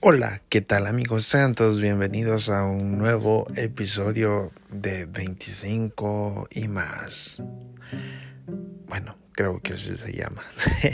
Hola, 0.00 0.42
¿qué 0.48 0.60
tal 0.60 0.86
amigos? 0.86 1.24
Sean 1.24 1.56
todos 1.56 1.80
bienvenidos 1.80 2.50
a 2.50 2.64
un 2.64 2.98
nuevo 2.98 3.48
episodio 3.56 4.52
de 4.70 5.06
25 5.06 6.46
y 6.52 6.68
más. 6.68 7.42
Bueno, 8.86 9.16
creo 9.32 9.60
que 9.60 9.72
así 9.72 9.96
se 9.96 10.12
llama. 10.12 10.42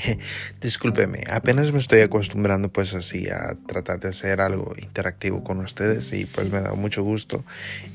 Discúlpeme, 0.62 1.22
apenas 1.30 1.70
me 1.70 1.80
estoy 1.80 2.00
acostumbrando 2.00 2.72
pues 2.72 2.94
así 2.94 3.28
a 3.28 3.58
tratar 3.66 4.00
de 4.00 4.08
hacer 4.08 4.40
algo 4.40 4.72
interactivo 4.78 5.44
con 5.44 5.58
ustedes 5.58 6.10
y 6.14 6.24
pues 6.24 6.50
me 6.50 6.62
da 6.62 6.72
mucho 6.72 7.02
gusto 7.02 7.44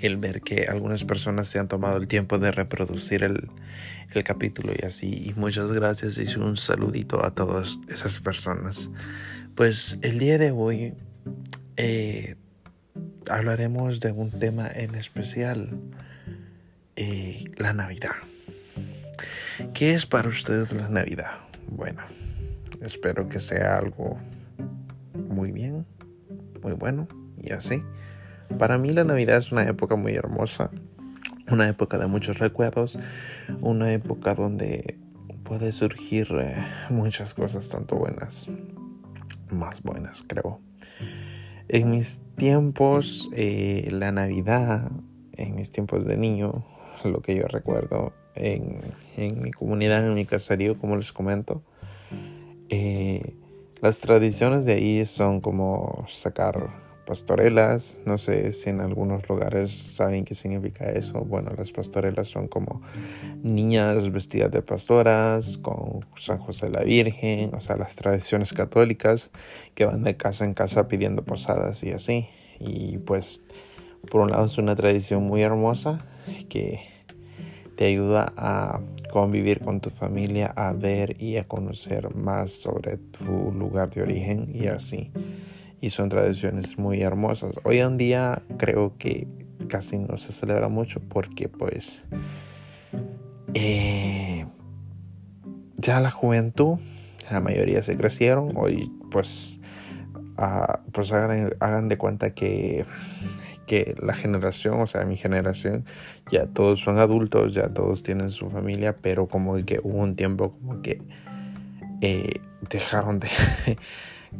el 0.01 0.17
ver 0.17 0.41
que 0.41 0.67
algunas 0.69 1.05
personas 1.05 1.47
se 1.47 1.57
han 1.57 1.67
tomado 1.67 1.97
el 1.97 2.07
tiempo 2.07 2.37
de 2.37 2.51
reproducir 2.51 3.23
el, 3.23 3.49
el 4.13 4.23
capítulo 4.23 4.73
y 4.79 4.85
así. 4.85 5.29
Y 5.29 5.33
muchas 5.33 5.71
gracias 5.71 6.19
y 6.19 6.37
un 6.37 6.55
saludito 6.55 7.25
a 7.25 7.33
todas 7.33 7.79
esas 7.89 8.19
personas. 8.19 8.91
Pues 9.59 9.97
el 10.03 10.19
día 10.19 10.37
de 10.37 10.51
hoy 10.51 10.93
eh, 11.81 12.35
hablaremos 13.29 14.01
de 14.01 14.11
un 14.11 14.31
tema 14.31 14.67
en 14.67 14.95
especial, 14.95 15.79
eh, 16.97 17.45
la 17.55 17.71
Navidad. 17.71 18.11
¿Qué 19.73 19.93
es 19.93 20.05
para 20.05 20.27
ustedes 20.27 20.73
la 20.73 20.89
Navidad? 20.89 21.31
Bueno, 21.69 22.01
espero 22.81 23.29
que 23.29 23.39
sea 23.39 23.77
algo 23.77 24.19
muy 25.29 25.53
bien, 25.53 25.85
muy 26.61 26.73
bueno 26.73 27.07
y 27.41 27.53
así. 27.53 27.81
Para 28.57 28.77
mí 28.77 28.91
la 28.91 29.05
Navidad 29.05 29.37
es 29.37 29.53
una 29.53 29.63
época 29.63 29.95
muy 29.95 30.15
hermosa, 30.15 30.71
una 31.49 31.69
época 31.69 31.97
de 31.97 32.07
muchos 32.07 32.39
recuerdos, 32.39 32.99
una 33.61 33.93
época 33.93 34.35
donde 34.35 34.97
puede 35.43 35.71
surgir 35.71 36.27
eh, 36.41 36.57
muchas 36.89 37.33
cosas 37.33 37.69
tanto 37.69 37.95
buenas 37.95 38.49
más 39.51 39.81
buenas, 39.81 40.23
creo. 40.27 40.59
En 41.69 41.91
mis 41.91 42.19
tiempos, 42.35 43.29
eh, 43.33 43.87
la 43.91 44.11
Navidad, 44.11 44.91
en 45.33 45.55
mis 45.55 45.71
tiempos 45.71 46.05
de 46.05 46.17
niño, 46.17 46.65
lo 47.03 47.21
que 47.21 47.35
yo 47.35 47.47
recuerdo 47.47 48.11
en, 48.35 48.81
mi 49.41 49.51
comunidad, 49.51 50.05
en 50.05 50.15
mi 50.15 50.25
caserío, 50.25 50.79
como 50.79 50.97
les 50.97 51.13
comento, 51.13 51.61
eh, 52.69 53.35
las 53.81 53.99
tradiciones 54.01 54.65
de 54.65 54.73
ahí 54.73 55.05
son 55.05 55.41
como 55.41 56.05
sacar 56.07 56.88
pastorelas. 57.09 57.99
No 58.05 58.19
sé 58.19 58.51
si 58.51 58.69
en 58.69 58.81
algunos 58.81 59.27
lugares 59.27 59.71
saben 59.71 60.25
qué 60.25 60.35
significa 60.35 60.85
eso. 60.91 61.21
Bueno, 61.21 61.51
las 61.57 61.71
pastorelas 61.71 62.27
son 62.27 62.47
como 62.47 62.83
niñas 63.41 64.11
vestidas 64.11 64.51
de 64.51 64.61
pastoras 64.61 65.57
con 65.57 66.05
San 66.17 66.37
José 66.37 66.69
la 66.69 66.83
Virgen, 66.83 67.55
o 67.55 67.61
sea, 67.61 67.77
las 67.77 67.95
tradiciones 67.95 68.53
católicas 68.53 69.31
que 69.73 69.85
van 69.85 70.03
de 70.03 70.17
casa 70.17 70.45
en 70.45 70.53
casa 70.53 70.87
pidiendo 70.87 71.23
posadas 71.23 71.83
y 71.83 71.93
así. 71.93 72.27
Y 72.59 72.99
pues, 72.99 73.41
por 74.11 74.21
un 74.21 74.29
lado 74.29 74.45
es 74.45 74.59
una 74.59 74.75
tradición 74.75 75.23
muy 75.23 75.41
hermosa 75.41 75.97
que 76.47 76.79
te 77.75 77.85
ayuda 77.85 78.33
a 78.37 78.81
convivir 79.11 79.61
con 79.61 79.81
tu 79.81 79.89
familia, 79.89 80.53
a 80.55 80.73
ver 80.73 81.19
y 81.19 81.37
a 81.37 81.47
conocer 81.47 82.13
más 82.13 82.51
sobre 82.51 82.97
tu 82.97 83.51
lugar 83.51 83.89
de 83.89 84.03
origen 84.03 84.51
y 84.53 84.67
así 84.67 85.11
y 85.81 85.89
son 85.89 86.09
tradiciones 86.09 86.77
muy 86.77 87.01
hermosas. 87.01 87.55
Hoy 87.63 87.79
en 87.79 87.97
día 87.97 88.41
creo 88.57 88.97
que 88.97 89.27
casi 89.67 89.97
no 89.97 90.17
se 90.17 90.31
celebra 90.31 90.67
mucho 90.67 90.99
porque 90.99 91.47
pues 91.47 92.03
eh, 93.53 94.45
ya 95.77 95.99
la 95.99 96.11
juventud, 96.11 96.77
la 97.31 97.39
mayoría 97.39 97.81
se 97.83 97.97
crecieron, 97.97 98.53
hoy 98.55 98.91
pues, 99.09 99.59
ah, 100.37 100.81
pues 100.91 101.11
hagan, 101.11 101.87
de 101.87 101.97
cuenta 101.97 102.31
que, 102.31 102.85
que 103.65 103.95
la 104.01 104.13
generación, 104.13 104.81
o 104.81 104.87
sea, 104.87 105.05
mi 105.05 105.17
generación, 105.17 105.85
ya 106.31 106.47
todos 106.47 106.79
son 106.81 106.97
adultos, 106.97 107.53
ya 107.53 107.69
todos 107.69 108.03
tienen 108.03 108.29
su 108.29 108.49
familia, 108.49 108.97
pero 109.01 109.27
como 109.27 109.55
que 109.65 109.79
hubo 109.81 109.99
un 109.99 110.15
tiempo 110.15 110.51
como 110.51 110.81
que 110.81 111.01
eh, 112.01 112.41
dejaron 112.69 113.19
de 113.19 113.29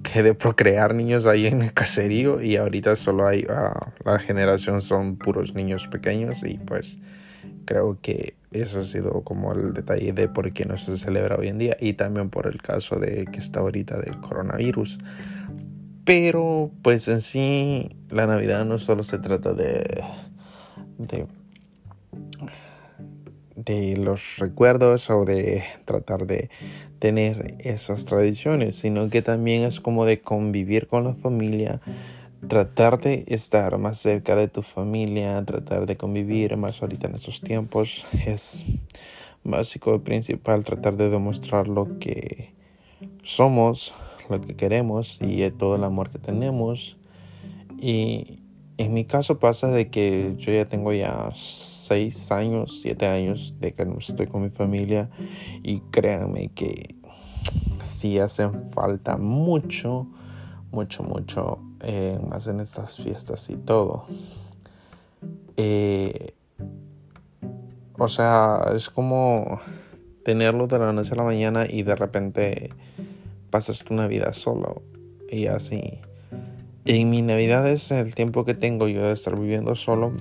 que 0.04 0.24
de 0.24 0.34
procrear 0.34 0.94
niños 0.94 1.26
ahí 1.26 1.48
en 1.48 1.62
el 1.62 1.74
caserío 1.74 2.42
y 2.42 2.58
ahorita 2.58 2.96
solo 2.96 3.28
hay 3.28 3.46
ah, 3.50 3.92
la 4.06 4.20
generación 4.20 4.82
son 4.82 5.18
puros 5.18 5.56
niños 5.56 5.88
pequeños 5.88 6.44
y 6.44 6.58
pues 6.58 7.00
creo 7.66 7.98
que 8.02 8.36
eso 8.52 8.80
ha 8.80 8.84
sido 8.84 9.22
como 9.24 9.54
el 9.54 9.74
detalle 9.74 10.14
de 10.14 10.28
por 10.28 10.52
qué 10.54 10.66
no 10.66 10.78
se 10.78 10.98
celebra 10.98 11.36
hoy 11.36 11.48
en 11.48 11.58
día 11.58 11.78
y 11.80 11.94
también 11.94 12.30
por 12.30 12.48
el 12.48 12.62
caso 12.62 12.98
de 12.98 13.26
que 13.32 13.40
está 13.40 13.60
ahorita 13.60 13.98
del 14.00 14.20
coronavirus. 14.20 14.98
Pero 16.04 16.72
pues 16.82 17.08
en 17.08 17.22
sí 17.22 17.90
la 18.10 18.26
navidad 18.26 18.66
no 18.66 18.80
solo 18.80 19.04
se 19.04 19.20
trata 19.20 19.54
de 19.54 20.04
de 23.66 23.98
los 23.98 24.38
recuerdos 24.38 25.10
o 25.10 25.26
de 25.26 25.64
tratar 25.86 26.26
de 26.26 26.50
tener 27.00 27.56
esas 27.60 28.06
tradiciones, 28.06 28.76
sino 28.76 29.10
que 29.10 29.22
también 29.22 29.64
es 29.64 29.80
como 29.80 30.06
de 30.06 30.22
convivir 30.22 30.88
con 30.88 31.04
la 31.04 31.16
familia, 31.16 31.82
tratar 32.48 33.00
de 33.00 33.26
estar 33.28 33.78
más 33.78 34.00
cerca 34.00 34.36
de 34.36 34.48
tu 34.48 34.62
familia, 34.62 35.44
tratar 35.46 35.86
de 35.86 35.98
convivir 35.98 36.56
más 36.58 36.82
ahorita 36.82 37.08
en 37.08 37.16
estos 37.16 37.42
tiempos 37.42 38.06
es 38.26 38.66
básico 39.44 39.96
y 39.96 40.00
principal, 40.00 40.64
tratar 40.64 40.98
de 40.98 41.10
demostrar 41.10 41.68
lo 41.68 42.00
que 42.00 42.54
somos, 43.24 43.94
lo 44.30 44.42
que 44.42 44.56
queremos 44.56 45.18
y 45.22 45.50
todo 45.52 45.76
el 45.76 45.84
amor 45.84 46.10
que 46.10 46.20
tenemos. 46.20 46.98
Y 47.80 48.40
en 48.78 48.94
mi 48.94 49.06
caso 49.06 49.40
pasa 49.40 49.70
de 49.70 49.90
que 49.90 50.36
yo 50.38 50.52
ya 50.52 50.66
tengo 50.66 50.94
ya 50.94 51.30
seis 51.90 52.32
años, 52.32 52.82
siete 52.84 53.08
años 53.08 53.56
de 53.60 53.74
que 53.74 53.84
no 53.84 53.98
estoy 53.98 54.28
con 54.28 54.44
mi 54.44 54.52
familia 54.52 55.10
y 55.64 55.80
créanme 55.90 56.50
que 56.50 56.96
sí 57.84 58.20
hacen 58.20 58.70
falta 58.70 59.18
mucho, 59.18 60.06
mucho, 60.72 61.02
mucho 61.02 61.58
eh, 61.80 62.20
más 62.30 62.46
en 62.46 62.60
estas 62.60 62.96
fiestas 62.96 63.50
y 63.50 63.56
todo. 63.56 64.06
Eh, 65.58 66.36
o 67.98 68.08
sea, 68.08 68.66
es 68.76 68.92
como 68.92 69.60
tenerlo 70.24 70.68
de 70.68 70.78
la 70.78 70.94
noche 70.94 71.14
a 71.14 71.16
la 71.16 71.24
mañana 71.24 71.66
y 71.68 71.82
de 71.82 71.96
repente 71.96 72.70
pasas 73.50 73.84
tu 73.84 73.96
Navidad 73.96 74.34
solo 74.34 74.84
y 75.28 75.48
así. 75.48 76.02
En 76.86 77.10
mi 77.10 77.24
Navidad 77.24 77.68
es 77.68 77.90
el 77.90 78.14
tiempo 78.14 78.46
que 78.46 78.54
tengo 78.54 78.88
yo 78.88 79.08
de 79.08 79.14
estar 79.14 79.38
viviendo 79.40 79.76
solo 79.76 80.14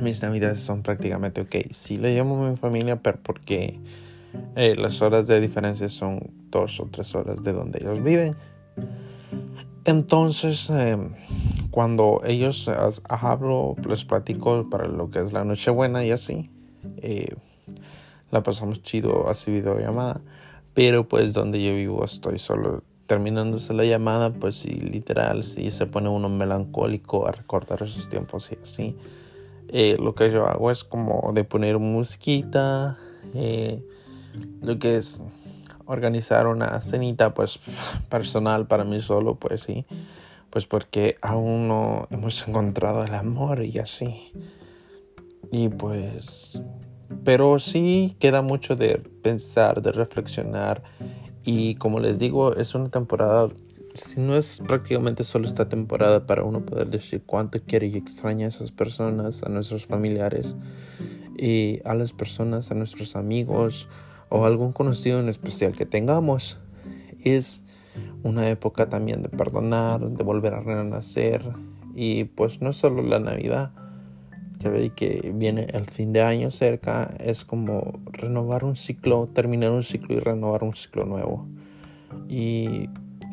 mis 0.00 0.22
navidades 0.22 0.60
son 0.60 0.82
prácticamente 0.82 1.40
ok. 1.40 1.72
Sí 1.72 1.98
le 1.98 2.14
llamo 2.14 2.46
a 2.46 2.50
mi 2.50 2.56
familia, 2.56 2.96
pero 3.02 3.18
porque 3.22 3.78
eh, 4.56 4.74
las 4.76 5.02
horas 5.02 5.26
de 5.26 5.40
diferencia 5.40 5.88
son 5.88 6.30
dos 6.50 6.80
o 6.80 6.86
tres 6.90 7.14
horas 7.14 7.42
de 7.42 7.52
donde 7.52 7.78
ellos 7.80 8.02
viven. 8.02 8.36
Entonces, 9.84 10.70
em, 10.70 11.10
cuando 11.70 12.20
ellos 12.24 12.70
hablo, 13.08 13.74
les 13.88 14.04
platico 14.04 14.68
para 14.70 14.86
lo 14.86 15.10
que 15.10 15.20
es 15.20 15.32
la 15.32 15.44
Nochebuena 15.44 16.04
y 16.04 16.12
así. 16.12 16.50
Eh, 16.98 17.34
la 18.30 18.42
pasamos 18.42 18.82
chido 18.82 19.28
así 19.28 19.50
videollamada. 19.50 20.20
Pero 20.74 21.06
pues 21.06 21.32
donde 21.34 21.62
yo 21.62 21.74
vivo 21.74 22.04
estoy 22.04 22.38
solo 22.38 22.82
terminándose 23.06 23.74
la 23.74 23.84
llamada, 23.84 24.30
pues 24.32 24.56
sí, 24.56 24.70
literal, 24.70 25.42
sí 25.42 25.70
se 25.70 25.86
pone 25.86 26.08
uno 26.08 26.30
melancólico 26.30 27.26
a 27.26 27.32
recordar 27.32 27.82
esos 27.82 28.08
tiempos 28.08 28.50
y 28.52 28.58
así. 28.62 28.96
Eh, 29.74 29.96
lo 29.98 30.14
que 30.14 30.30
yo 30.30 30.46
hago 30.46 30.70
es 30.70 30.84
como 30.84 31.32
de 31.32 31.44
poner 31.44 31.78
musiquita, 31.78 32.98
eh, 33.34 33.82
lo 34.60 34.78
que 34.78 34.96
es 34.96 35.22
organizar 35.86 36.46
una 36.46 36.78
cenita 36.82 37.32
pues 37.32 37.58
personal 38.10 38.66
para 38.66 38.84
mí 38.84 39.00
solo, 39.00 39.36
pues 39.36 39.62
sí, 39.62 39.86
pues 40.50 40.66
porque 40.66 41.16
aún 41.22 41.68
no 41.68 42.06
hemos 42.10 42.46
encontrado 42.46 43.02
el 43.02 43.14
amor 43.14 43.64
y 43.64 43.78
así. 43.78 44.32
Y 45.50 45.68
pues, 45.70 46.62
pero 47.24 47.58
sí 47.58 48.14
queda 48.18 48.42
mucho 48.42 48.76
de 48.76 48.98
pensar, 49.22 49.80
de 49.80 49.92
reflexionar 49.92 50.82
y 51.44 51.76
como 51.76 51.98
les 51.98 52.18
digo, 52.18 52.54
es 52.54 52.74
una 52.74 52.90
temporada 52.90 53.48
si 53.94 54.20
no 54.20 54.36
es 54.36 54.62
prácticamente 54.66 55.24
solo 55.24 55.46
esta 55.46 55.68
temporada 55.68 56.26
para 56.26 56.44
uno 56.44 56.64
poder 56.64 56.88
decir 56.88 57.22
cuánto 57.24 57.60
quiere 57.62 57.86
y 57.88 57.96
extraña 57.96 58.46
a 58.46 58.48
esas 58.48 58.72
personas, 58.72 59.42
a 59.42 59.48
nuestros 59.48 59.86
familiares 59.86 60.56
y 61.36 61.80
a 61.84 61.94
las 61.94 62.12
personas, 62.12 62.70
a 62.70 62.74
nuestros 62.74 63.16
amigos 63.16 63.88
o 64.28 64.46
algún 64.46 64.72
conocido 64.72 65.20
en 65.20 65.28
especial 65.28 65.72
que 65.72 65.86
tengamos. 65.86 66.58
Es 67.22 67.64
una 68.22 68.48
época 68.48 68.88
también 68.88 69.22
de 69.22 69.28
perdonar, 69.28 70.00
de 70.00 70.24
volver 70.24 70.54
a 70.54 70.60
renacer 70.60 71.42
y 71.94 72.24
pues 72.24 72.60
no 72.60 72.72
solo 72.72 73.02
la 73.02 73.18
Navidad. 73.18 73.72
Ya 74.58 74.70
ve 74.70 74.90
que 74.90 75.32
viene 75.34 75.66
el 75.72 75.86
fin 75.86 76.12
de 76.12 76.22
año 76.22 76.50
cerca, 76.50 77.14
es 77.18 77.44
como 77.44 78.00
renovar 78.12 78.64
un 78.64 78.76
ciclo, 78.76 79.28
terminar 79.34 79.72
un 79.72 79.82
ciclo 79.82 80.14
y 80.14 80.20
renovar 80.20 80.62
un 80.62 80.74
ciclo 80.74 81.04
nuevo. 81.04 81.46
Y 82.28 82.88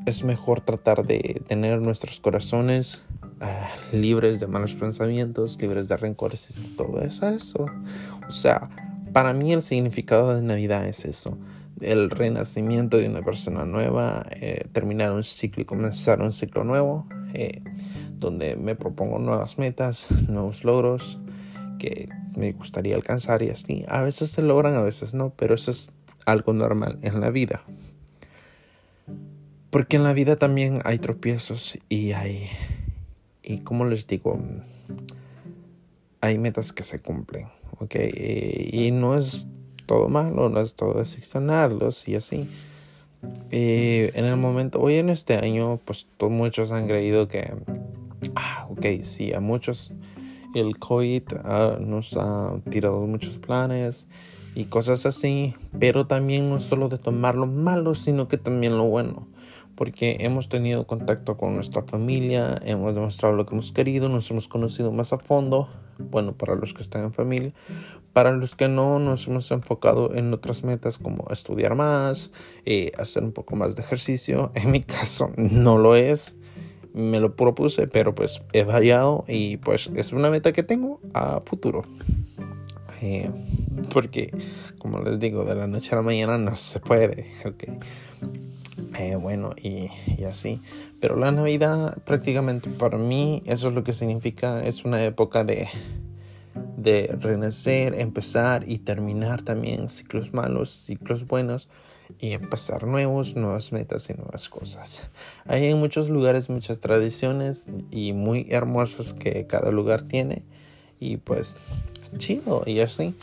es 0.09 0.23
mejor 0.23 0.61
tratar 0.61 1.05
de 1.05 1.41
tener 1.47 1.79
nuestros 1.79 2.19
corazones 2.19 3.03
ah, 3.39 3.69
libres 3.93 4.39
de 4.39 4.47
malos 4.47 4.75
pensamientos, 4.75 5.57
libres 5.61 5.87
de 5.87 5.97
rencores 5.97 6.49
y 6.49 6.75
todo 6.75 7.01
eso. 7.01 7.65
O 8.27 8.31
sea, 8.31 8.69
para 9.13 9.33
mí 9.33 9.53
el 9.53 9.61
significado 9.61 10.35
de 10.35 10.41
Navidad 10.41 10.87
es 10.87 11.05
eso. 11.05 11.37
El 11.79 12.09
renacimiento 12.09 12.97
de 12.97 13.07
una 13.07 13.21
persona 13.21 13.65
nueva, 13.65 14.25
eh, 14.31 14.67
terminar 14.73 15.13
un 15.13 15.23
ciclo 15.23 15.61
y 15.61 15.65
comenzar 15.65 16.21
un 16.21 16.33
ciclo 16.33 16.63
nuevo, 16.63 17.07
eh, 17.33 17.61
donde 18.17 18.55
me 18.55 18.75
propongo 18.75 19.19
nuevas 19.19 19.57
metas, 19.57 20.07
nuevos 20.27 20.63
logros 20.63 21.19
que 21.77 22.09
me 22.35 22.51
gustaría 22.51 22.95
alcanzar 22.95 23.41
y 23.43 23.49
así. 23.49 23.85
A 23.87 24.01
veces 24.01 24.31
se 24.31 24.41
logran, 24.41 24.75
a 24.75 24.81
veces 24.81 25.13
no, 25.13 25.29
pero 25.35 25.55
eso 25.55 25.71
es 25.71 25.91
algo 26.25 26.51
normal 26.53 26.99
en 27.01 27.21
la 27.21 27.29
vida. 27.29 27.61
Porque 29.69 29.97
en 29.97 30.03
la 30.03 30.13
vida 30.13 30.35
también 30.35 30.81
hay 30.83 30.97
tropiezos 30.97 31.77
y 31.89 32.13
hay, 32.13 32.49
y 33.43 33.59
como 33.59 33.85
les 33.85 34.07
digo, 34.07 34.39
hay 36.21 36.39
metas 36.39 36.73
que 36.73 36.83
se 36.83 36.99
cumplen, 36.99 37.49
¿ok? 37.79 37.95
Y, 38.71 38.89
no 38.91 39.15
es 39.15 39.47
todo 39.85 40.09
malo, 40.09 40.49
no 40.49 40.59
es 40.59 40.75
todo 40.75 40.95
decepcionarlos 40.95 42.07
y 42.07 42.15
así. 42.15 42.49
Eh, 43.51 44.11
en 44.15 44.25
el 44.25 44.37
momento, 44.37 44.81
hoy 44.81 44.95
en 44.95 45.09
este 45.09 45.35
año, 45.35 45.79
pues 45.85 46.07
muchos 46.19 46.71
han 46.71 46.87
creído 46.87 47.27
que, 47.27 47.53
ah, 48.35 48.65
ok, 48.71 49.03
sí, 49.03 49.33
a 49.33 49.39
muchos 49.39 49.93
el 50.55 50.79
COVID 50.79 51.23
ah, 51.43 51.77
nos 51.79 52.17
ha 52.17 52.55
tirado 52.71 53.05
muchos 53.05 53.37
planes 53.37 54.07
y 54.55 54.63
cosas 54.63 55.05
así, 55.05 55.53
pero 55.77 56.07
también 56.07 56.49
no 56.49 56.59
solo 56.59 56.89
de 56.89 56.97
tomar 56.97 57.35
lo 57.35 57.45
malo, 57.45 57.93
sino 57.93 58.27
que 58.27 58.37
también 58.37 58.75
lo 58.75 58.85
bueno 58.85 59.27
porque 59.79 60.17
hemos 60.19 60.49
tenido 60.49 60.85
contacto 60.85 61.37
con 61.37 61.55
nuestra 61.55 61.83
familia, 61.83 62.61
hemos 62.65 62.93
demostrado 62.95 63.33
lo 63.33 63.45
que 63.45 63.53
hemos 63.55 63.71
querido, 63.71 64.09
nos 64.09 64.29
hemos 64.29 64.49
conocido 64.49 64.91
más 64.91 65.13
a 65.13 65.17
fondo, 65.19 65.69
bueno, 65.97 66.33
para 66.33 66.55
los 66.55 66.73
que 66.73 66.81
están 66.81 67.05
en 67.05 67.13
familia, 67.13 67.53
para 68.11 68.33
los 68.33 68.55
que 68.57 68.67
no, 68.67 68.99
nos 68.99 69.25
hemos 69.27 69.49
enfocado 69.51 70.13
en 70.13 70.33
otras 70.33 70.65
metas 70.65 70.97
como 70.97 71.25
estudiar 71.31 71.75
más, 71.75 72.29
eh, 72.65 72.91
hacer 72.97 73.23
un 73.23 73.31
poco 73.31 73.55
más 73.55 73.77
de 73.77 73.81
ejercicio, 73.81 74.51
en 74.55 74.69
mi 74.69 74.81
caso 74.83 75.31
no 75.37 75.77
lo 75.77 75.95
es, 75.95 76.35
me 76.93 77.21
lo 77.21 77.37
propuse, 77.37 77.87
pero 77.87 78.13
pues 78.13 78.41
he 78.51 78.65
fallado 78.65 79.23
y 79.29 79.55
pues 79.57 79.89
es 79.95 80.11
una 80.11 80.29
meta 80.29 80.51
que 80.51 80.63
tengo 80.63 80.99
a 81.13 81.39
futuro. 81.39 81.83
Eh, 83.01 83.31
porque, 83.93 84.29
como 84.77 84.99
les 84.99 85.21
digo, 85.21 85.45
de 85.45 85.55
la 85.55 85.67
noche 85.67 85.91
a 85.93 85.95
la 85.95 86.01
mañana 86.01 86.37
no 86.37 86.57
se 86.57 86.81
puede. 86.81 87.31
Okay. 87.45 87.79
Eh, 88.97 89.15
bueno, 89.15 89.51
y, 89.61 89.89
así. 90.23 90.61
Pero 90.99 91.15
la 91.15 91.31
Navidad 91.31 91.97
prácticamente 92.05 92.69
para 92.69 92.97
mí 92.97 93.43
eso 93.45 93.69
es 93.69 93.73
lo 93.73 93.83
que 93.83 93.93
significa. 93.93 94.65
Es 94.65 94.85
una 94.85 95.03
época 95.03 95.43
de, 95.43 95.67
de 96.77 97.07
renacer, 97.19 97.95
empezar 97.95 98.63
y 98.67 98.79
terminar 98.79 99.41
también 99.41 99.89
ciclos 99.89 100.33
malos, 100.33 100.69
ciclos 100.69 101.25
buenos 101.25 101.69
y 102.19 102.31
empezar 102.31 102.85
nuevos, 102.85 103.35
nuevas 103.35 103.71
metas 103.71 104.09
y 104.09 104.13
nuevas 104.13 104.49
cosas. 104.49 105.03
Hay 105.45 105.67
en 105.67 105.77
muchos 105.77 106.09
lugares 106.09 106.49
muchas 106.49 106.79
tradiciones 106.79 107.67
y 107.91 108.13
muy 108.13 108.47
hermosas 108.49 109.13
que 109.13 109.45
cada 109.45 109.71
lugar 109.71 110.03
tiene 110.03 110.43
y 110.99 111.17
pues 111.17 111.57
chido 112.17 112.63
y 112.65 112.79
así. 112.79 113.13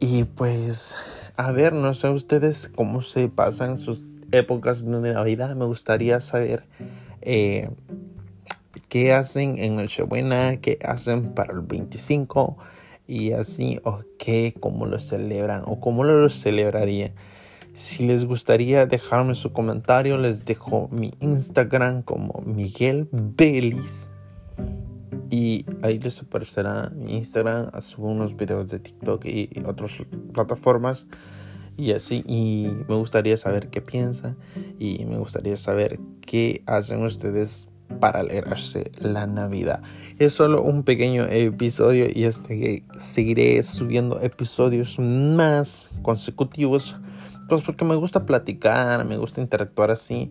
Y 0.00 0.24
pues 0.24 0.94
a 1.36 1.52
ver, 1.52 1.72
no 1.72 1.94
sé 1.94 2.08
ustedes 2.08 2.70
cómo 2.74 3.00
se 3.00 3.28
pasan 3.28 3.76
sus 3.76 4.02
épocas 4.32 4.84
de 4.84 5.12
Navidad, 5.12 5.54
me 5.56 5.64
gustaría 5.64 6.20
saber 6.20 6.64
eh, 7.20 7.70
qué 8.88 9.12
hacen 9.12 9.58
en 9.58 9.76
Nochebuena, 9.76 10.56
qué 10.60 10.78
hacen 10.84 11.34
para 11.34 11.52
el 11.52 11.60
25 11.60 12.56
y 13.06 13.32
así, 13.32 13.80
o 13.84 14.00
qué, 14.18 14.54
cómo 14.60 14.86
lo 14.86 15.00
celebran 15.00 15.62
o 15.66 15.80
cómo 15.80 16.04
lo 16.04 16.28
celebrarían. 16.28 17.12
Si 17.72 18.06
les 18.06 18.24
gustaría 18.24 18.86
dejarme 18.86 19.34
su 19.34 19.52
comentario, 19.52 20.18
les 20.18 20.44
dejo 20.44 20.88
mi 20.90 21.12
Instagram 21.20 22.02
como 22.02 22.42
Miguel 22.44 23.08
Belis. 23.12 24.10
Y 25.30 25.64
ahí 25.82 25.98
les 25.98 26.20
aparecerá 26.20 26.90
mi 26.90 27.16
Instagram. 27.16 27.70
Subo 27.80 28.08
unos 28.08 28.36
videos 28.36 28.68
de 28.68 28.80
TikTok 28.80 29.24
y 29.26 29.50
otras 29.64 29.92
plataformas 30.32 31.06
y 31.78 31.92
así 31.92 32.24
y 32.26 32.68
me 32.88 32.96
gustaría 32.96 33.36
saber 33.36 33.70
qué 33.70 33.80
piensan 33.80 34.36
y 34.78 35.04
me 35.06 35.16
gustaría 35.16 35.56
saber 35.56 36.00
qué 36.20 36.62
hacen 36.66 37.04
ustedes 37.04 37.68
para 38.00 38.20
alegrarse 38.20 38.90
la 38.98 39.26
Navidad. 39.26 39.80
Es 40.18 40.34
solo 40.34 40.60
un 40.60 40.82
pequeño 40.82 41.24
episodio 41.26 42.06
y 42.12 42.24
este 42.24 42.84
seguiré 42.98 43.62
subiendo 43.62 44.20
episodios 44.20 44.98
más 44.98 45.88
consecutivos 46.02 47.00
pues 47.48 47.62
porque 47.62 47.84
me 47.84 47.94
gusta 47.94 48.26
platicar, 48.26 49.06
me 49.06 49.16
gusta 49.16 49.40
interactuar 49.40 49.90
así 49.92 50.30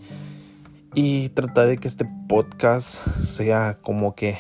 y 0.94 1.30
tratar 1.30 1.70
de 1.70 1.78
que 1.78 1.88
este 1.88 2.06
podcast 2.28 3.00
sea 3.20 3.78
como 3.82 4.16
que 4.16 4.38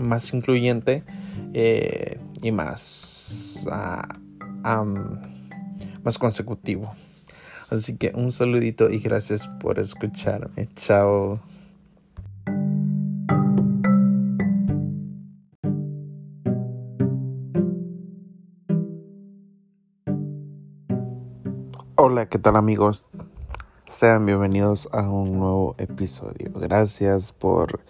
más 0.00 0.32
incluyente 0.32 1.04
eh, 1.52 2.18
y 2.42 2.52
más 2.52 3.66
uh, 3.66 5.35
más 6.06 6.20
consecutivo. 6.20 6.94
Así 7.68 7.96
que 7.96 8.12
un 8.14 8.30
saludito 8.30 8.88
y 8.88 9.00
gracias 9.00 9.48
por 9.48 9.80
escucharme. 9.80 10.68
Chao. 10.76 11.40
Hola, 21.96 22.28
¿qué 22.28 22.38
tal 22.38 22.54
amigos? 22.54 23.06
Sean 23.86 24.26
bienvenidos 24.26 24.88
a 24.92 25.10
un 25.10 25.40
nuevo 25.40 25.74
episodio. 25.78 26.52
Gracias 26.54 27.32
por 27.32 27.80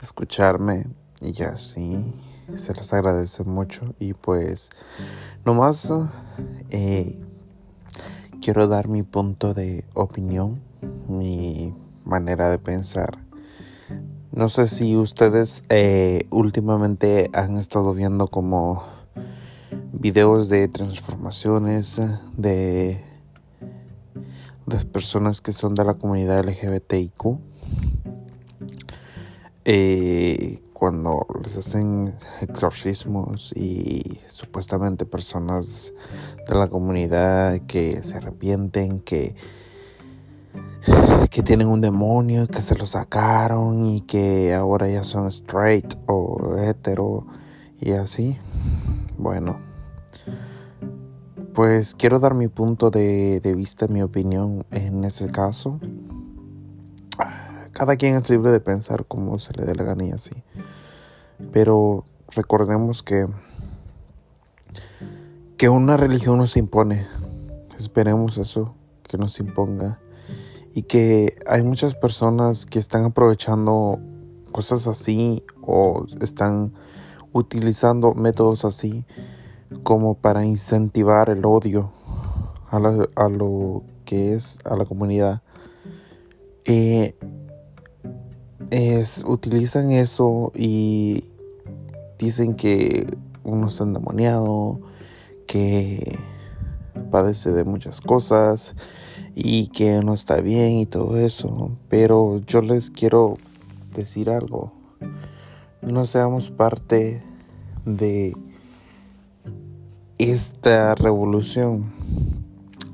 escucharme 0.00 0.86
y 1.20 1.32
ya 1.32 1.56
sí, 1.56 2.14
se 2.54 2.74
les 2.74 2.92
agradece 2.92 3.42
mucho 3.42 3.96
y 3.98 4.14
pues 4.14 4.70
nomás 5.44 5.92
eh, 6.70 7.25
quiero 8.46 8.68
dar 8.68 8.86
mi 8.86 9.02
punto 9.02 9.54
de 9.54 9.84
opinión, 9.92 10.62
mi 11.08 11.74
manera 12.04 12.48
de 12.48 12.60
pensar. 12.60 13.18
No 14.30 14.48
sé 14.48 14.68
si 14.68 14.94
ustedes 14.94 15.64
eh, 15.68 16.28
últimamente 16.30 17.28
han 17.32 17.56
estado 17.56 17.92
viendo 17.92 18.28
como 18.28 18.84
videos 19.92 20.48
de 20.48 20.68
transformaciones 20.68 22.00
de 22.36 23.02
las 24.66 24.84
personas 24.84 25.40
que 25.40 25.52
son 25.52 25.74
de 25.74 25.84
la 25.84 25.94
comunidad 25.94 26.44
LGBTIQ. 26.44 27.40
Eh, 29.64 30.62
cuando 30.78 31.26
les 31.42 31.56
hacen 31.56 32.12
exorcismos 32.42 33.50
y 33.56 34.20
supuestamente 34.26 35.06
personas 35.06 35.94
de 36.46 36.54
la 36.54 36.68
comunidad 36.68 37.60
que 37.60 38.02
se 38.02 38.18
arrepienten, 38.18 39.00
que, 39.00 39.34
que 41.30 41.42
tienen 41.42 41.68
un 41.68 41.80
demonio, 41.80 42.46
que 42.46 42.60
se 42.60 42.76
lo 42.76 42.86
sacaron 42.86 43.86
y 43.86 44.02
que 44.02 44.52
ahora 44.52 44.86
ya 44.86 45.02
son 45.02 45.28
straight 45.28 45.94
o 46.04 46.56
hetero 46.58 47.24
y 47.80 47.92
así. 47.92 48.36
Bueno, 49.16 49.58
pues 51.54 51.94
quiero 51.94 52.20
dar 52.20 52.34
mi 52.34 52.48
punto 52.48 52.90
de, 52.90 53.40
de 53.40 53.54
vista, 53.54 53.88
mi 53.88 54.02
opinión 54.02 54.66
en 54.72 55.06
ese 55.06 55.30
caso 55.30 55.80
cada 57.76 57.96
quien 57.96 58.16
es 58.16 58.30
libre 58.30 58.50
de 58.52 58.60
pensar 58.60 59.04
como 59.04 59.38
se 59.38 59.52
le 59.52 59.66
dé 59.66 59.74
la 59.74 59.84
gana 59.84 60.02
y 60.02 60.10
así. 60.10 60.32
Pero 61.52 62.06
recordemos 62.34 63.02
que 63.02 63.26
que 65.58 65.68
una 65.68 65.98
religión 65.98 66.38
nos 66.38 66.56
impone. 66.56 67.06
Esperemos 67.78 68.38
eso, 68.38 68.74
que 69.02 69.18
nos 69.18 69.38
imponga. 69.40 70.00
Y 70.72 70.84
que 70.84 71.36
hay 71.46 71.62
muchas 71.62 71.94
personas 71.94 72.64
que 72.64 72.78
están 72.78 73.04
aprovechando 73.04 73.98
cosas 74.52 74.86
así 74.86 75.44
o 75.60 76.06
están 76.22 76.72
utilizando 77.34 78.14
métodos 78.14 78.64
así 78.64 79.04
como 79.82 80.14
para 80.14 80.46
incentivar 80.46 81.28
el 81.28 81.44
odio 81.44 81.92
a, 82.70 82.78
a 83.16 83.28
lo 83.28 83.82
que 84.06 84.32
es 84.32 84.60
a 84.64 84.76
la 84.76 84.86
comunidad. 84.86 85.42
Eh, 86.64 87.14
es, 88.70 89.24
utilizan 89.26 89.92
eso 89.92 90.52
y 90.54 91.24
dicen 92.18 92.54
que 92.54 93.06
uno 93.44 93.68
está 93.68 93.84
endemoniado, 93.84 94.80
que 95.46 96.18
padece 97.10 97.52
de 97.52 97.64
muchas 97.64 98.00
cosas 98.00 98.74
y 99.34 99.68
que 99.68 100.00
no 100.02 100.14
está 100.14 100.40
bien 100.40 100.78
y 100.78 100.86
todo 100.86 101.18
eso. 101.18 101.70
Pero 101.88 102.40
yo 102.46 102.60
les 102.62 102.90
quiero 102.90 103.34
decir 103.94 104.30
algo. 104.30 104.72
No 105.82 106.06
seamos 106.06 106.50
parte 106.50 107.22
de 107.84 108.34
esta 110.18 110.94
revolución. 110.94 111.92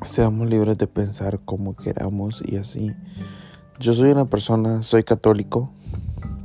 Seamos 0.02 0.50
libres 0.50 0.76
de 0.78 0.88
pensar 0.88 1.40
como 1.40 1.76
queramos 1.76 2.42
y 2.44 2.56
así. 2.56 2.92
Yo 3.82 3.94
soy 3.94 4.12
una 4.12 4.26
persona, 4.26 4.80
soy 4.82 5.02
católico, 5.02 5.68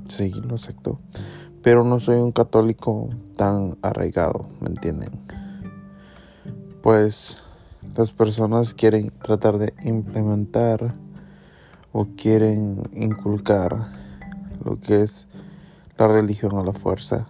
sí, 0.09 0.31
lo 0.31 0.55
acepto, 0.55 0.97
pero 1.61 1.83
no 1.83 1.99
soy 1.99 2.15
un 2.15 2.31
católico 2.31 3.09
tan 3.35 3.77
arraigado, 3.83 4.49
¿me 4.59 4.69
entienden? 4.69 5.11
Pues 6.81 7.37
las 7.95 8.11
personas 8.11 8.73
quieren 8.73 9.11
tratar 9.21 9.59
de 9.59 9.75
implementar 9.83 10.95
o 11.91 12.07
quieren 12.17 12.81
inculcar 12.95 13.91
lo 14.65 14.79
que 14.79 15.03
es 15.03 15.27
la 15.99 16.07
religión 16.07 16.57
a 16.57 16.63
la 16.63 16.73
fuerza. 16.73 17.27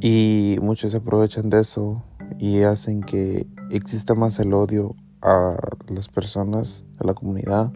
Y 0.00 0.56
muchos 0.62 0.92
se 0.92 0.96
aprovechan 0.96 1.50
de 1.50 1.60
eso 1.60 2.02
y 2.38 2.62
hacen 2.62 3.02
que 3.02 3.46
exista 3.70 4.14
más 4.14 4.38
el 4.38 4.54
odio 4.54 4.96
a 5.20 5.56
las 5.88 6.08
personas, 6.08 6.86
a 6.98 7.06
la 7.06 7.12
comunidad, 7.12 7.70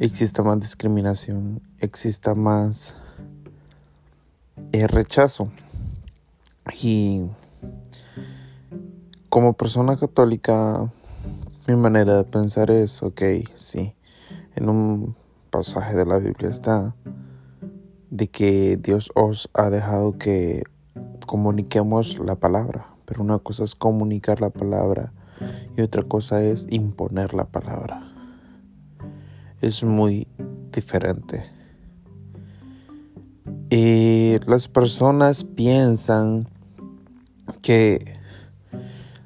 exista 0.00 0.42
más 0.42 0.60
discriminación, 0.60 1.62
exista 1.78 2.34
más 2.34 2.96
eh, 4.72 4.86
rechazo. 4.86 5.50
Y 6.80 7.22
como 9.28 9.54
persona 9.54 9.96
católica, 9.96 10.90
mi 11.66 11.76
manera 11.76 12.16
de 12.16 12.24
pensar 12.24 12.70
es, 12.70 13.02
ok, 13.02 13.22
sí, 13.54 13.94
en 14.54 14.68
un 14.68 15.16
pasaje 15.50 15.96
de 15.96 16.06
la 16.06 16.18
Biblia 16.18 16.50
está 16.50 16.94
de 18.10 18.28
que 18.28 18.76
Dios 18.76 19.10
os 19.14 19.50
ha 19.54 19.70
dejado 19.70 20.18
que 20.18 20.64
comuniquemos 21.26 22.18
la 22.18 22.36
palabra, 22.36 22.86
pero 23.04 23.22
una 23.22 23.38
cosa 23.38 23.64
es 23.64 23.74
comunicar 23.74 24.40
la 24.40 24.50
palabra 24.50 25.12
y 25.76 25.82
otra 25.82 26.02
cosa 26.02 26.42
es 26.42 26.66
imponer 26.70 27.34
la 27.34 27.44
palabra. 27.44 28.15
Es 29.60 29.82
muy 29.84 30.26
diferente. 30.72 31.44
Y 33.70 34.38
las 34.46 34.68
personas 34.68 35.44
piensan 35.44 36.48
que 37.62 38.16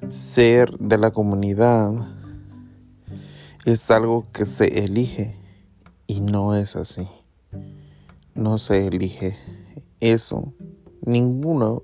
ser 0.08 0.70
de 0.78 0.98
la 0.98 1.10
comunidad 1.10 1.92
es 3.66 3.90
algo 3.90 4.26
que 4.32 4.46
se 4.46 4.84
elige 4.84 5.36
y 6.06 6.20
no 6.20 6.54
es 6.56 6.76
así. 6.76 7.06
No 8.34 8.58
se 8.58 8.86
elige 8.86 9.36
eso. 10.00 10.54
Ninguno, 11.04 11.82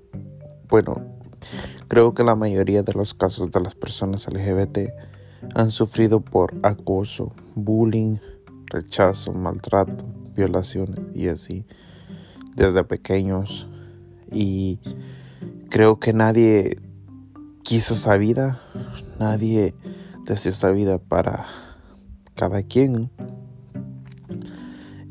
bueno, 0.67 1.01
creo 1.87 2.13
que 2.13 2.23
la 2.23 2.35
mayoría 2.35 2.81
de 2.81 2.93
los 2.93 3.13
casos 3.13 3.51
de 3.51 3.59
las 3.59 3.75
personas 3.75 4.27
LGBT 4.27 4.89
han 5.53 5.71
sufrido 5.71 6.21
por 6.21 6.55
acoso, 6.63 7.31
bullying, 7.55 8.17
rechazo, 8.69 9.33
maltrato, 9.33 10.05
violaciones 10.35 10.99
y 11.13 11.27
así 11.27 11.65
desde 12.55 12.83
pequeños. 12.83 13.67
Y 14.31 14.79
creo 15.69 15.99
que 15.99 16.11
nadie 16.11 16.77
quiso 17.63 17.93
esa 17.93 18.17
vida, 18.17 18.61
nadie 19.19 19.75
deseó 20.25 20.51
esa 20.51 20.71
vida 20.71 20.97
para 20.97 21.45
cada 22.35 22.63
quien. 22.63 23.09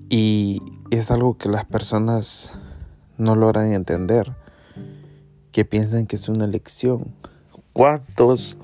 Y 0.08 0.60
es 0.90 1.10
algo 1.10 1.38
que 1.38 1.48
las 1.48 1.64
personas 1.64 2.54
no 3.16 3.34
logran 3.34 3.72
entender, 3.72 4.36
que 5.52 5.64
piensan 5.64 6.06
que 6.06 6.16
es 6.16 6.28
una 6.28 6.44
elección. 6.44 7.14
¿Cuántos 7.72 8.56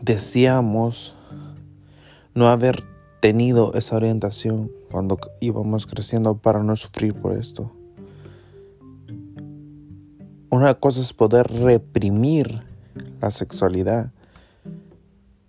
deseamos 0.00 1.14
no 2.34 2.48
haber 2.48 2.93
tenido 3.24 3.72
esa 3.72 3.96
orientación 3.96 4.70
cuando 4.90 5.18
íbamos 5.40 5.86
creciendo 5.86 6.36
para 6.36 6.62
no 6.62 6.76
sufrir 6.76 7.14
por 7.14 7.34
esto? 7.34 7.72
Una 10.50 10.74
cosa 10.74 11.00
es 11.00 11.14
poder 11.14 11.50
reprimir 11.50 12.60
la 13.22 13.30
sexualidad 13.30 14.12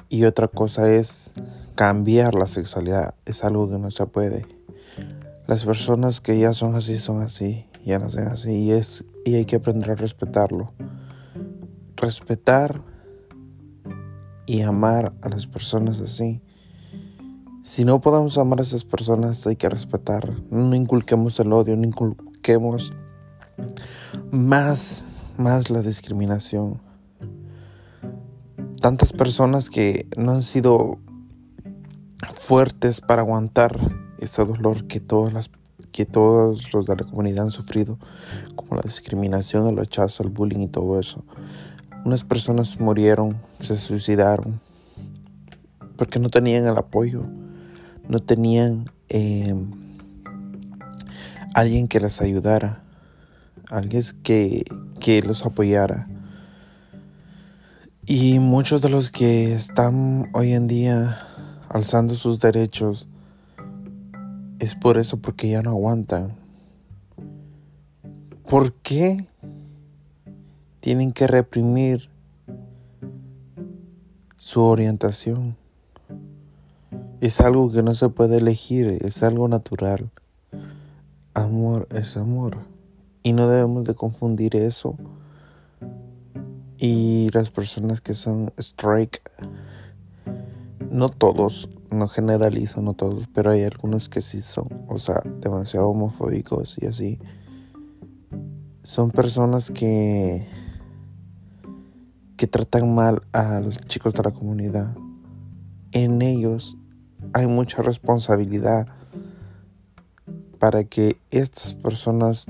y 0.07 0.23
otra 0.23 0.47
cosa 0.47 0.89
es 0.89 1.33
cambiar 1.75 2.33
la 2.33 2.47
sexualidad. 2.47 3.15
Es 3.25 3.43
algo 3.43 3.69
que 3.69 3.77
no 3.77 3.91
se 3.91 4.05
puede. 4.05 4.45
Las 5.45 5.65
personas 5.65 6.21
que 6.21 6.39
ya 6.39 6.53
son 6.53 6.75
así 6.75 6.97
son 6.97 7.21
así, 7.23 7.65
ya 7.83 7.99
nacen 7.99 8.29
así 8.29 8.53
y 8.53 8.71
es 8.71 9.03
y 9.25 9.35
hay 9.35 9.43
que 9.43 9.57
aprender 9.57 9.91
a 9.91 9.95
respetarlo. 9.95 10.71
Respetar 11.97 12.81
y 14.45 14.61
amar 14.61 15.13
a 15.21 15.27
las 15.27 15.45
personas 15.45 15.99
así. 15.99 16.41
Si 17.65 17.83
no 17.83 17.99
podemos 17.99 18.37
amar 18.37 18.59
a 18.59 18.61
esas 18.61 18.83
personas, 18.83 19.47
hay 19.47 19.55
que 19.55 19.67
respetar. 19.67 20.31
No 20.51 20.75
inculquemos 20.75 21.39
el 21.39 21.51
odio, 21.51 21.75
no 21.75 21.83
inculquemos 21.83 22.93
más, 24.29 25.23
más 25.39 25.71
la 25.71 25.81
discriminación. 25.81 26.79
Tantas 28.79 29.13
personas 29.13 29.71
que 29.71 30.07
no 30.15 30.33
han 30.33 30.43
sido 30.43 30.99
fuertes 32.35 33.01
para 33.01 33.23
aguantar 33.23 33.75
ese 34.19 34.45
dolor 34.45 34.85
que 34.85 34.99
todas 34.99 35.33
las 35.33 35.49
que 35.91 36.05
todos 36.05 36.71
los 36.71 36.85
de 36.85 36.95
la 36.95 37.03
comunidad 37.03 37.45
han 37.45 37.51
sufrido, 37.51 37.97
como 38.55 38.75
la 38.75 38.83
discriminación, 38.83 39.67
el 39.69 39.77
rechazo, 39.77 40.21
el 40.21 40.29
bullying 40.29 40.59
y 40.59 40.67
todo 40.67 40.99
eso. 40.99 41.25
Unas 42.05 42.23
personas 42.23 42.79
murieron, 42.79 43.37
se 43.59 43.75
suicidaron, 43.75 44.61
porque 45.97 46.19
no 46.19 46.29
tenían 46.29 46.67
el 46.67 46.77
apoyo, 46.77 47.23
no 48.07 48.19
tenían 48.19 48.89
eh, 49.09 49.55
alguien 51.53 51.87
que 51.87 51.99
les 51.99 52.21
ayudara 52.21 52.85
alguien 53.69 54.03
que, 54.23 54.65
que 54.99 55.21
los 55.21 55.45
apoyara. 55.45 56.07
Y 58.05 58.39
muchos 58.39 58.81
de 58.81 58.89
los 58.89 59.09
que 59.09 59.53
están 59.53 60.29
hoy 60.33 60.53
en 60.53 60.67
día 60.67 61.17
alzando 61.69 62.15
sus 62.15 62.39
derechos 62.39 63.07
es 64.59 64.75
por 64.75 64.97
eso, 64.97 65.17
porque 65.17 65.49
ya 65.49 65.61
no 65.61 65.71
aguantan. 65.71 66.35
¿Por 68.47 68.73
qué 68.73 69.27
tienen 70.79 71.11
que 71.11 71.25
reprimir 71.25 72.09
su 74.37 74.61
orientación? 74.61 75.57
Es 77.21 77.41
algo 77.41 77.71
que 77.71 77.81
no 77.81 77.93
se 77.93 78.09
puede 78.09 78.37
elegir, 78.37 78.99
es 79.01 79.23
algo 79.23 79.47
natural. 79.47 80.11
Amor 81.33 81.87
es 81.91 82.17
amor. 82.17 82.57
Y 83.23 83.33
no 83.33 83.47
debemos 83.47 83.85
de 83.85 83.95
confundir 83.95 84.55
eso. 84.55 84.97
Y 86.77 87.29
las 87.33 87.51
personas 87.51 88.01
que 88.01 88.13
son 88.15 88.51
strike, 88.57 89.21
no 90.91 91.09
todos, 91.09 91.69
no 91.89 92.07
generalizo, 92.07 92.81
no 92.81 92.93
todos, 92.93 93.27
pero 93.33 93.51
hay 93.51 93.63
algunos 93.63 94.09
que 94.09 94.21
sí 94.21 94.41
son, 94.41 94.67
o 94.87 94.99
sea, 94.99 95.21
demasiado 95.41 95.89
homofóbicos 95.89 96.75
y 96.81 96.85
así. 96.85 97.19
Son 98.83 99.09
personas 99.09 99.71
que 99.71 100.45
que 102.37 102.47
tratan 102.47 102.93
mal 102.93 103.23
a 103.31 103.59
los 103.61 103.79
chicos 103.79 104.13
de 104.13 104.23
la 104.23 104.31
comunidad. 104.31 104.95
En 105.91 106.21
ellos 106.21 106.77
hay 107.33 107.47
mucha 107.47 107.81
responsabilidad 107.81 108.87
para 110.59 110.83
que 110.83 111.19
estas 111.31 111.73
personas 111.73 112.45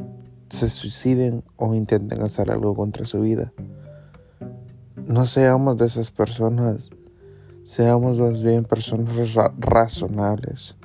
se 0.50 0.70
suiciden 0.70 1.44
o 1.58 1.74
intenten 1.74 2.22
hacer 2.22 2.51
algo 2.51 2.75
contra 2.75 3.05
su 3.05 3.22
vida. 3.22 3.51
No 5.08 5.25
seamos 5.25 5.77
de 5.77 5.86
esas 5.86 6.12
personas, 6.12 6.89
seamos 7.63 8.20
más 8.20 8.41
bien 8.41 8.63
personas 8.63 9.15
razonables, 9.58 10.75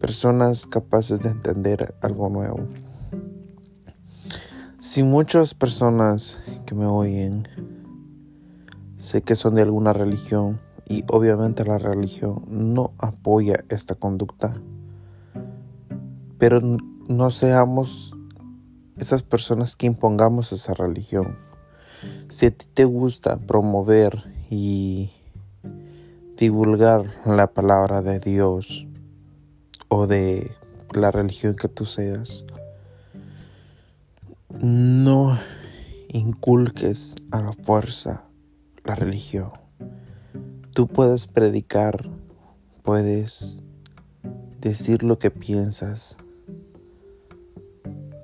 personas 0.00 0.66
capaces 0.66 1.20
de 1.20 1.30
entender 1.30 1.94
algo 2.00 2.28
nuevo. 2.28 2.68
Si 4.78 5.02
muchas 5.02 5.54
personas 5.54 6.40
que 6.64 6.74
me 6.74 6.86
oyen 6.86 7.48
sé 8.96 9.22
que 9.22 9.34
son 9.34 9.54
de 9.54 9.62
alguna 9.62 9.92
religión 9.92 10.60
y 10.88 11.04
obviamente 11.08 11.64
la 11.64 11.78
religión 11.78 12.44
no 12.48 12.92
apoya 12.98 13.64
esta 13.68 13.94
conducta, 13.94 14.54
pero 16.38 16.60
no 17.08 17.30
seamos 17.30 18.14
esas 18.96 19.22
personas 19.22 19.76
que 19.76 19.86
impongamos 19.86 20.52
esa 20.52 20.74
religión. 20.74 21.36
Si 22.28 22.46
a 22.46 22.50
ti 22.50 22.66
te 22.72 22.84
gusta 22.84 23.36
promover 23.38 24.24
y 24.48 25.10
divulgar 26.36 27.04
la 27.24 27.48
palabra 27.48 28.02
de 28.02 28.20
Dios 28.20 28.86
o 29.88 30.06
de 30.06 30.52
la 30.92 31.10
religión 31.10 31.56
que 31.56 31.68
tú 31.68 31.84
seas, 31.84 32.44
no 34.50 35.38
inculques 36.08 37.16
a 37.30 37.40
la 37.40 37.52
fuerza 37.52 38.24
la 38.84 38.94
religión. 38.94 39.65
Tú 40.76 40.88
puedes 40.88 41.26
predicar, 41.26 42.06
puedes 42.82 43.62
decir 44.60 45.04
lo 45.04 45.18
que 45.18 45.30
piensas. 45.30 46.18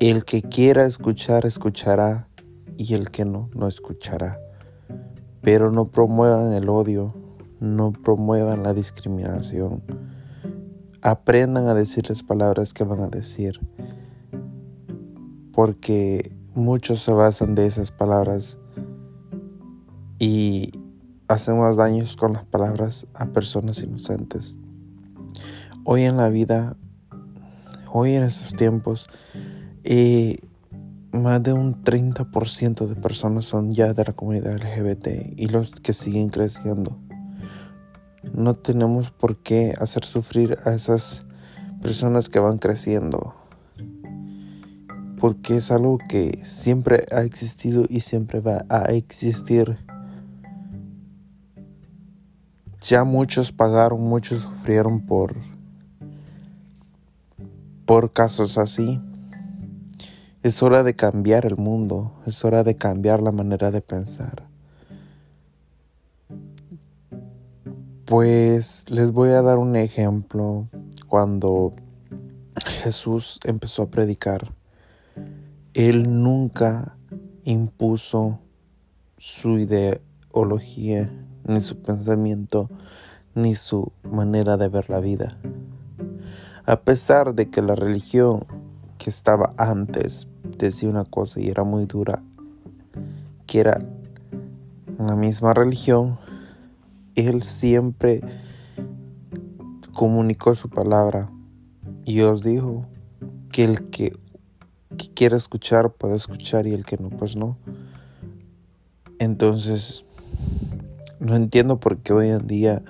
El 0.00 0.26
que 0.26 0.42
quiera 0.42 0.84
escuchar, 0.84 1.46
escuchará, 1.46 2.28
y 2.76 2.92
el 2.92 3.10
que 3.10 3.24
no, 3.24 3.48
no 3.54 3.68
escuchará. 3.68 4.38
Pero 5.40 5.70
no 5.70 5.86
promuevan 5.86 6.52
el 6.52 6.68
odio, 6.68 7.14
no 7.58 7.90
promuevan 7.90 8.62
la 8.62 8.74
discriminación. 8.74 9.82
Aprendan 11.00 11.68
a 11.68 11.74
decir 11.74 12.06
las 12.10 12.22
palabras 12.22 12.74
que 12.74 12.84
van 12.84 13.00
a 13.00 13.08
decir. 13.08 13.60
Porque 15.54 16.36
muchos 16.54 17.02
se 17.02 17.12
basan 17.12 17.54
de 17.54 17.64
esas 17.64 17.90
palabras 17.90 18.58
y 20.18 20.70
hacen 21.32 21.58
más 21.58 21.76
daños 21.76 22.16
con 22.16 22.34
las 22.34 22.44
palabras 22.44 23.06
a 23.14 23.26
personas 23.26 23.78
inocentes. 23.82 24.58
Hoy 25.84 26.04
en 26.04 26.18
la 26.18 26.28
vida, 26.28 26.76
hoy 27.90 28.12
en 28.14 28.24
estos 28.24 28.54
tiempos, 28.54 29.08
eh, 29.82 30.36
más 31.12 31.42
de 31.42 31.54
un 31.54 31.82
30% 31.82 32.86
de 32.86 32.96
personas 32.96 33.46
son 33.46 33.72
ya 33.72 33.94
de 33.94 34.04
la 34.04 34.12
comunidad 34.12 34.56
LGBT 34.56 35.34
y 35.36 35.48
los 35.48 35.72
que 35.72 35.92
siguen 35.92 36.28
creciendo. 36.28 36.98
No 38.32 38.54
tenemos 38.54 39.10
por 39.10 39.36
qué 39.38 39.74
hacer 39.78 40.04
sufrir 40.04 40.58
a 40.64 40.74
esas 40.74 41.24
personas 41.80 42.28
que 42.28 42.38
van 42.38 42.58
creciendo. 42.58 43.34
Porque 45.18 45.56
es 45.56 45.70
algo 45.70 45.98
que 46.08 46.42
siempre 46.44 47.04
ha 47.10 47.22
existido 47.22 47.86
y 47.88 48.00
siempre 48.00 48.40
va 48.40 48.64
a 48.68 48.84
existir. 48.92 49.78
Ya 52.82 53.04
muchos 53.04 53.52
pagaron, 53.52 54.02
muchos 54.02 54.40
sufrieron 54.40 55.06
por 55.06 55.36
por 57.84 58.12
casos 58.12 58.58
así. 58.58 59.00
Es 60.42 60.62
hora 60.62 60.82
de 60.82 60.96
cambiar 60.96 61.46
el 61.46 61.56
mundo, 61.56 62.12
es 62.26 62.44
hora 62.44 62.64
de 62.64 62.76
cambiar 62.76 63.22
la 63.22 63.32
manera 63.32 63.70
de 63.70 63.80
pensar. 63.80 64.48
Pues 68.04 68.90
les 68.90 69.12
voy 69.12 69.30
a 69.30 69.42
dar 69.42 69.58
un 69.58 69.76
ejemplo 69.76 70.68
cuando 71.06 71.72
Jesús 72.66 73.38
empezó 73.44 73.82
a 73.82 73.90
predicar. 73.90 74.52
Él 75.74 76.22
nunca 76.22 76.96
impuso 77.44 78.40
su 79.18 79.58
ideología, 79.58 81.12
ni 81.44 81.60
su 81.60 81.78
pensamiento, 81.80 82.68
ni 83.34 83.54
su 83.54 83.92
manera 84.02 84.56
de 84.56 84.68
ver 84.68 84.90
la 84.90 85.00
vida. 85.00 85.36
A 86.64 86.80
pesar 86.80 87.34
de 87.34 87.50
que 87.50 87.62
la 87.62 87.74
religión 87.74 88.46
que 88.98 89.10
estaba 89.10 89.52
antes 89.56 90.28
decía 90.58 90.88
una 90.88 91.04
cosa 91.04 91.40
y 91.40 91.48
era 91.48 91.64
muy 91.64 91.86
dura, 91.86 92.22
que 93.46 93.60
era 93.60 93.84
la 94.98 95.16
misma 95.16 95.54
religión, 95.54 96.18
él 97.14 97.42
siempre 97.42 98.20
comunicó 99.92 100.54
su 100.54 100.70
palabra 100.70 101.30
y 102.04 102.20
os 102.22 102.42
dijo 102.42 102.86
que 103.50 103.64
el 103.64 103.90
que, 103.90 104.16
quiera 105.14 105.36
escuchar 105.36 105.92
puede 105.92 106.16
escuchar 106.16 106.66
y 106.66 106.74
el 106.74 106.84
que 106.84 106.96
no, 106.96 107.10
pues 107.10 107.36
no. 107.36 107.56
Entonces, 109.18 110.04
no 111.22 111.36
entiendo 111.36 111.78
por 111.78 111.98
qué 111.98 112.12
hoy 112.12 112.28
en 112.30 112.46
día 112.46 112.82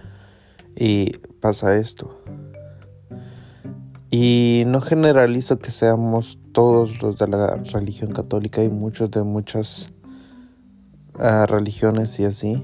y 0.75 1.19
pasa 1.41 1.77
esto. 1.77 2.19
Y 4.11 4.65
no 4.67 4.81
generalizo 4.81 5.59
que 5.59 5.71
seamos 5.71 6.39
todos 6.53 7.03
los 7.03 7.19
de 7.19 7.29
la 7.29 7.57
religión 7.57 8.13
católica, 8.13 8.63
hay 8.63 8.71
muchos 8.71 9.11
de 9.11 9.23
muchas 9.23 9.93
ah, 11.19 11.47
religiones 11.47 12.19
y 12.21 12.25
así. 12.25 12.63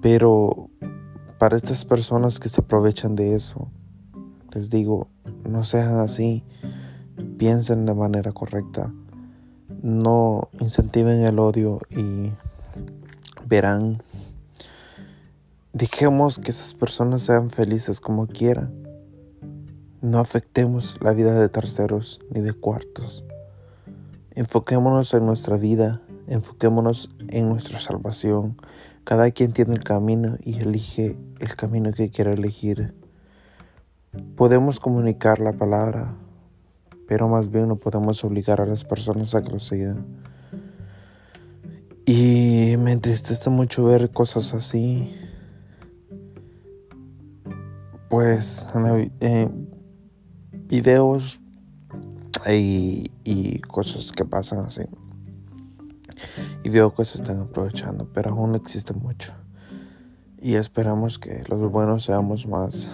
Pero 0.00 0.70
para 1.38 1.56
estas 1.56 1.84
personas 1.84 2.40
que 2.40 2.48
se 2.48 2.62
aprovechan 2.62 3.16
de 3.16 3.34
eso, 3.34 3.70
les 4.54 4.70
digo, 4.70 5.08
no 5.48 5.64
sean 5.64 5.98
así, 6.00 6.44
piensen 7.38 7.84
de 7.84 7.94
manera 7.94 8.32
correcta, 8.32 8.92
no 9.82 10.48
incentiven 10.60 11.22
el 11.22 11.38
odio 11.38 11.80
y 11.90 12.32
verán, 13.52 14.02
dejemos 15.74 16.38
que 16.38 16.50
esas 16.50 16.72
personas 16.72 17.20
sean 17.20 17.50
felices 17.50 18.00
como 18.00 18.26
quieran 18.26 18.82
no 20.02 20.18
afectemos 20.18 20.98
la 21.00 21.12
vida 21.12 21.38
de 21.38 21.48
terceros 21.48 22.20
ni 22.30 22.40
de 22.40 22.52
cuartos. 22.52 23.24
Enfoquémonos 24.34 25.14
en 25.14 25.24
nuestra 25.24 25.56
vida, 25.56 26.02
enfoquémonos 26.26 27.08
en 27.28 27.48
nuestra 27.48 27.78
salvación. 27.78 28.56
Cada 29.04 29.30
quien 29.30 29.52
tiene 29.52 29.74
el 29.74 29.84
camino 29.84 30.38
y 30.42 30.58
elige 30.58 31.16
el 31.38 31.54
camino 31.54 31.92
que 31.92 32.10
quiera 32.10 32.32
elegir. 32.32 32.94
Podemos 34.34 34.80
comunicar 34.80 35.38
la 35.38 35.52
palabra, 35.52 36.16
pero 37.06 37.28
más 37.28 37.52
bien 37.52 37.68
no 37.68 37.76
podemos 37.76 38.24
obligar 38.24 38.60
a 38.60 38.66
las 38.66 38.84
personas 38.84 39.36
a 39.36 39.42
que 39.42 39.50
lo 39.50 39.60
sigan. 39.60 40.04
Y 42.06 42.61
me 42.82 42.92
entristece 42.92 43.48
mucho 43.48 43.84
ver 43.84 44.10
cosas 44.10 44.52
así. 44.54 45.10
Pues 48.08 48.68
eh, 49.20 49.48
videos 50.66 51.40
y, 52.50 53.10
y 53.24 53.60
cosas 53.60 54.12
que 54.12 54.24
pasan 54.24 54.66
así. 54.66 54.82
Y 56.64 56.68
veo 56.68 56.94
que 56.94 57.04
se 57.04 57.18
están 57.18 57.40
aprovechando, 57.40 58.08
pero 58.12 58.30
aún 58.30 58.54
existe 58.54 58.92
mucho. 58.92 59.32
Y 60.40 60.54
esperamos 60.54 61.18
que 61.18 61.44
los 61.48 61.60
buenos 61.70 62.04
seamos 62.04 62.46
más. 62.46 62.90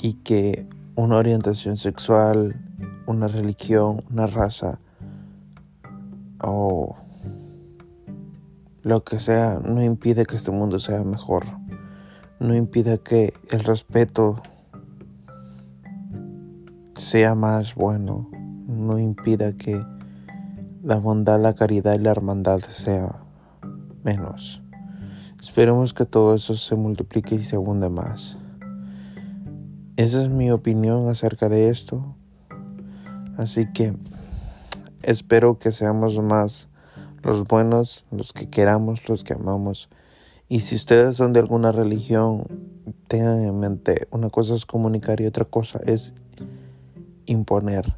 Y 0.00 0.14
que 0.14 0.68
una 0.94 1.16
orientación 1.16 1.76
sexual, 1.76 2.54
una 3.06 3.28
religión, 3.28 4.04
una 4.10 4.26
raza 4.26 4.78
o 6.40 6.96
lo 8.84 9.02
que 9.02 9.18
sea 9.18 9.60
no 9.64 9.82
impide 9.82 10.26
que 10.26 10.36
este 10.36 10.50
mundo 10.50 10.78
sea 10.78 11.02
mejor. 11.04 11.44
No 12.38 12.54
impide 12.54 13.00
que 13.00 13.32
el 13.50 13.60
respeto 13.60 14.36
sea 16.94 17.34
más 17.34 17.74
bueno, 17.74 18.30
no 18.68 18.98
impida 18.98 19.54
que 19.54 19.82
la 20.82 20.96
bondad, 20.96 21.40
la 21.40 21.54
caridad 21.54 21.94
y 21.94 21.98
la 21.98 22.10
hermandad 22.10 22.60
sea 22.60 23.16
menos. 24.04 24.60
Esperemos 25.40 25.94
que 25.94 26.04
todo 26.04 26.34
eso 26.34 26.54
se 26.54 26.74
multiplique 26.74 27.36
y 27.36 27.44
se 27.44 27.56
abunde 27.56 27.88
más. 27.88 28.36
Esa 29.96 30.22
es 30.22 30.28
mi 30.28 30.50
opinión 30.50 31.08
acerca 31.08 31.48
de 31.48 31.70
esto. 31.70 32.16
Así 33.38 33.72
que 33.72 33.96
espero 35.02 35.58
que 35.58 35.72
seamos 35.72 36.18
más 36.18 36.68
los 37.24 37.44
buenos, 37.44 38.04
los 38.10 38.32
que 38.32 38.48
queramos, 38.48 39.08
los 39.08 39.24
que 39.24 39.34
amamos. 39.34 39.88
Y 40.48 40.60
si 40.60 40.76
ustedes 40.76 41.16
son 41.16 41.32
de 41.32 41.40
alguna 41.40 41.72
religión, 41.72 42.46
tengan 43.08 43.44
en 43.44 43.58
mente, 43.58 44.06
una 44.10 44.30
cosa 44.30 44.54
es 44.54 44.66
comunicar 44.66 45.20
y 45.20 45.26
otra 45.26 45.44
cosa 45.44 45.80
es 45.86 46.14
imponer. 47.26 47.96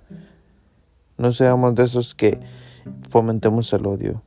No 1.18 1.32
seamos 1.32 1.74
de 1.74 1.84
esos 1.84 2.14
que 2.14 2.40
fomentemos 3.08 3.72
el 3.72 3.86
odio. 3.86 4.22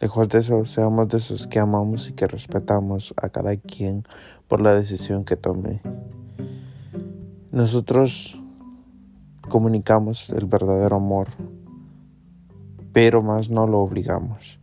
Lejos 0.00 0.28
de 0.28 0.38
eso, 0.38 0.64
seamos 0.64 1.08
de 1.08 1.18
esos 1.18 1.46
que 1.46 1.58
amamos 1.58 2.08
y 2.08 2.12
que 2.12 2.26
respetamos 2.26 3.12
a 3.16 3.28
cada 3.28 3.56
quien 3.56 4.04
por 4.48 4.62
la 4.62 4.74
decisión 4.74 5.24
que 5.24 5.36
tome. 5.36 5.82
Nosotros 7.50 8.40
comunicamos 9.48 10.30
el 10.30 10.46
verdadero 10.46 10.96
amor, 10.96 11.28
pero 12.92 13.22
más 13.22 13.50
no 13.50 13.66
lo 13.66 13.78
obligamos. 13.78 14.58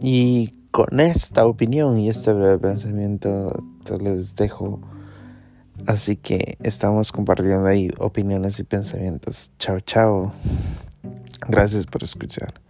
Y 0.00 0.54
con 0.70 1.00
esta 1.00 1.46
opinión 1.46 1.98
y 1.98 2.08
este 2.08 2.32
breve 2.32 2.58
pensamiento 2.58 3.64
les 4.00 4.36
dejo 4.36 4.80
Así 5.86 6.16
que 6.16 6.58
estamos 6.62 7.12
compartiendo 7.12 7.66
ahí 7.66 7.90
opiniones 7.98 8.58
y 8.58 8.64
pensamientos. 8.64 9.52
Chao, 9.58 9.80
chao. 9.80 10.32
Gracias 11.48 11.86
por 11.86 12.02
escuchar. 12.02 12.60